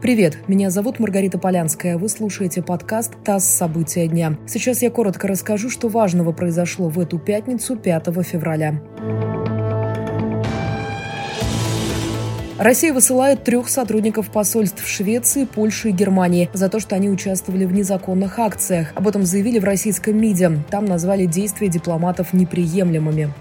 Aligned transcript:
Привет, 0.00 0.48
меня 0.48 0.70
зовут 0.70 0.98
Маргарита 0.98 1.36
Полянская. 1.36 1.98
Вы 1.98 2.08
слушаете 2.08 2.62
подкаст 2.62 3.12
«ТАСС. 3.22 3.44
События 3.44 4.08
дня». 4.08 4.38
Сейчас 4.48 4.80
я 4.80 4.90
коротко 4.90 5.28
расскажу, 5.28 5.68
что 5.68 5.88
важного 5.88 6.32
произошло 6.32 6.88
в 6.88 6.98
эту 6.98 7.18
пятницу, 7.18 7.76
5 7.76 8.06
февраля. 8.24 8.80
Россия 12.56 12.94
высылает 12.94 13.44
трех 13.44 13.68
сотрудников 13.68 14.30
посольств 14.30 14.86
Швеции, 14.88 15.44
Польши 15.44 15.90
и 15.90 15.92
Германии 15.92 16.48
за 16.54 16.70
то, 16.70 16.80
что 16.80 16.96
они 16.96 17.10
участвовали 17.10 17.66
в 17.66 17.72
незаконных 17.72 18.38
акциях. 18.38 18.92
Об 18.94 19.06
этом 19.06 19.24
заявили 19.24 19.58
в 19.58 19.64
российском 19.64 20.18
МИДе. 20.18 20.62
Там 20.70 20.86
назвали 20.86 21.26
действия 21.26 21.68
дипломатов 21.68 22.32
неприемлемыми. 22.32 23.34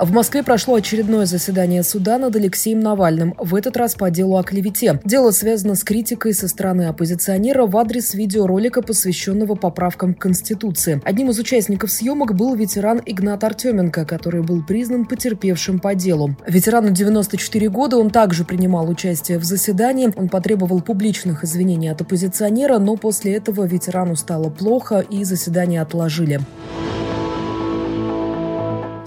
В 0.00 0.12
Москве 0.12 0.42
прошло 0.42 0.76
очередное 0.76 1.26
заседание 1.26 1.82
суда 1.82 2.16
над 2.16 2.34
Алексеем 2.34 2.80
Навальным, 2.80 3.34
в 3.36 3.54
этот 3.54 3.76
раз 3.76 3.94
по 3.94 4.10
делу 4.10 4.38
о 4.38 4.42
клевете. 4.42 4.98
Дело 5.04 5.30
связано 5.30 5.74
с 5.74 5.84
критикой 5.84 6.32
со 6.32 6.48
стороны 6.48 6.84
оппозиционера 6.84 7.66
в 7.66 7.76
адрес 7.76 8.14
видеоролика, 8.14 8.80
посвященного 8.80 9.56
поправкам 9.56 10.14
к 10.14 10.18
Конституции. 10.18 11.02
Одним 11.04 11.28
из 11.28 11.38
участников 11.38 11.92
съемок 11.92 12.34
был 12.34 12.54
ветеран 12.54 13.02
Игнат 13.04 13.44
Артеменко, 13.44 14.06
который 14.06 14.42
был 14.42 14.64
признан 14.64 15.04
потерпевшим 15.04 15.80
по 15.80 15.94
делу. 15.94 16.34
Ветерану 16.46 16.92
94 16.92 17.68
года, 17.68 17.98
он 17.98 18.08
также 18.08 18.46
принимал 18.46 18.88
участие 18.88 19.36
в 19.36 19.44
заседании. 19.44 20.10
Он 20.16 20.30
потребовал 20.30 20.80
публичных 20.80 21.44
извинений 21.44 21.92
от 21.92 22.00
оппозиционера, 22.00 22.78
но 22.78 22.96
после 22.96 23.34
этого 23.34 23.66
ветерану 23.66 24.16
стало 24.16 24.48
плохо 24.48 25.00
и 25.00 25.24
заседание 25.24 25.82
отложили. 25.82 26.40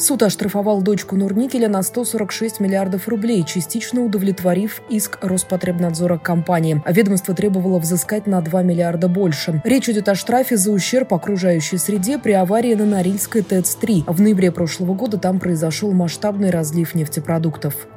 Суд 0.03 0.21
оштрафовал 0.21 0.81
дочку 0.81 1.15
Нурникеля 1.15 1.69
на 1.69 1.81
146 1.81 2.59
миллиардов 2.59 3.07
рублей, 3.07 3.45
частично 3.45 4.01
удовлетворив 4.03 4.81
иск 4.89 5.17
Роспотребнадзора 5.21 6.17
компании. 6.17 6.83
Ведомство 6.85 7.33
требовало 7.33 7.79
взыскать 7.79 8.27
на 8.27 8.41
2 8.41 8.63
миллиарда 8.63 9.07
больше. 9.07 9.61
Речь 9.63 9.87
идет 9.87 10.09
о 10.09 10.15
штрафе 10.15 10.57
за 10.57 10.71
ущерб 10.71 11.13
окружающей 11.13 11.77
среде 11.77 12.17
при 12.17 12.33
аварии 12.33 12.73
на 12.73 12.85
Норильской 12.85 13.43
ТЭЦ-3. 13.43 14.03
В 14.13 14.19
ноябре 14.19 14.51
прошлого 14.51 14.93
года 14.93 15.17
там 15.17 15.39
произошел 15.39 15.93
масштабный 15.93 16.49
разлив 16.49 16.95
нефтепродуктов. 16.95 17.87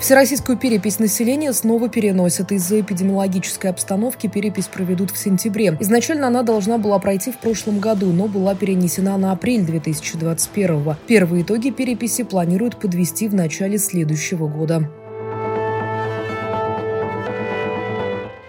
Всероссийскую 0.00 0.56
перепись 0.56 1.00
населения 1.00 1.52
снова 1.52 1.88
переносят. 1.88 2.52
Из-за 2.52 2.80
эпидемиологической 2.80 3.70
обстановки 3.70 4.28
перепись 4.28 4.66
проведут 4.66 5.10
в 5.10 5.18
сентябре. 5.18 5.76
Изначально 5.80 6.28
она 6.28 6.44
должна 6.44 6.78
была 6.78 6.98
пройти 7.00 7.32
в 7.32 7.38
прошлом 7.38 7.80
году, 7.80 8.12
но 8.12 8.28
была 8.28 8.54
перенесена 8.54 9.18
на 9.18 9.32
апрель 9.32 9.62
2021 9.62 10.94
Первые 11.08 11.42
итоги 11.42 11.70
переписи 11.70 12.22
планируют 12.22 12.78
подвести 12.78 13.28
в 13.28 13.34
начале 13.34 13.76
следующего 13.78 14.46
года. 14.46 14.88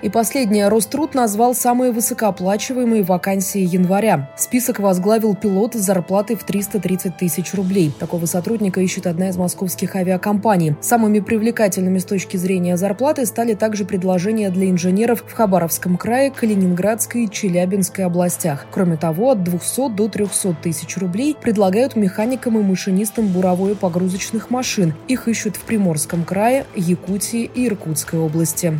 И 0.02 0.10
последнее. 0.10 0.70
Роструд 0.70 1.14
назвал 1.14 1.54
самые 1.54 1.92
высокооплачиваемые 1.92 3.04
вакансии 3.04 3.60
января. 3.60 4.32
Список 4.38 4.80
возглавил 4.80 5.36
пилот 5.36 5.74
с 5.74 5.80
зарплатой 5.80 6.38
в 6.38 6.44
330 6.44 7.18
тысяч 7.18 7.54
рублей. 7.54 7.92
Такого 8.00 8.26
сотрудника 8.26 8.80
ищет 8.80 9.08
одна 9.08 9.30
из 9.30 9.36
московских 9.36 9.96
авиакомпаний. 9.96 10.76
Самыми 10.80 11.20
привлекательными 11.20 11.98
с 11.98 12.06
точки 12.06 12.38
зрения 12.38 12.78
зарплаты 12.78 13.26
стали 13.26 13.56
также 13.56 13.84
предложения 13.84 14.50
для 14.50 14.70
инженеров 14.70 15.24
в 15.28 15.34
Хабаровском 15.34 15.98
крае, 15.98 16.32
Калининградской 16.32 17.26
и 17.26 17.30
Челябинской 17.30 18.06
областях. 18.06 18.68
Кроме 18.72 18.96
того, 18.96 19.32
от 19.32 19.44
200 19.44 19.90
до 19.90 20.08
300 20.08 20.56
тысяч 20.62 20.98
рублей 20.98 21.36
предлагают 21.40 21.98
механикам 21.98 22.58
и 22.58 22.64
машинистам 22.64 23.28
буровой 23.28 23.76
погрузочных 23.76 24.50
машин. 24.50 24.94
Их 25.10 25.28
ищут 25.28 25.58
в 25.58 25.62
Приморском 25.62 26.24
крае, 26.24 26.66
Якутии 26.76 27.50
и 27.54 27.68
Иркутской 27.68 28.20
области. 28.20 28.80